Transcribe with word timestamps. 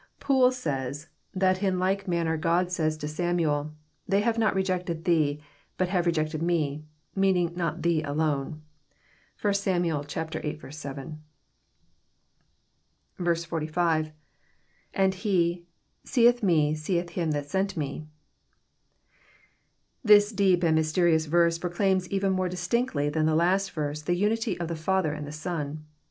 Poole 0.19 0.51
says, 0.51 1.09
that 1.31 1.61
in 1.61 1.77
like 1.77 2.07
manner 2.07 2.35
God 2.35 2.71
says 2.71 2.97
to 2.97 3.07
Samuel, 3.07 3.71
They 4.07 4.21
have 4.21 4.39
not 4.39 4.55
rejected 4.55 5.05
thee, 5.05 5.43
but 5.77 5.89
have 5.89 6.07
rejected 6.07 6.41
Me," 6.41 6.85
meaning 7.13 7.53
not 7.55 7.83
thee 7.83 8.01
alone. 8.01 8.63
(1 9.39 9.53
Sam. 9.53 9.83
viii. 9.83 9.91
7.) 10.01 11.21
45.— 13.49 14.11
lAnd 14.97 15.13
he...8eeth 15.13 16.41
me 16.41 16.73
seeth 16.73 17.09
him 17.11 17.29
that 17.29 17.45
sent 17.47 17.77
me,"} 17.77 18.07
This 20.03 20.31
deep 20.31 20.63
and 20.63 20.73
mysterious 20.73 21.27
verse 21.27 21.59
proclaims 21.59 22.09
even 22.09 22.31
more 22.33 22.49
distinctly 22.49 23.09
than 23.09 23.27
the 23.27 23.35
last 23.35 23.69
verse 23.69 24.01
the 24.01 24.15
unity 24.15 24.59
of 24.59 24.67
the 24.67 24.75
Father 24.75 25.13
and 25.13 25.27
the 25.27 25.31
Son. 25.31 25.85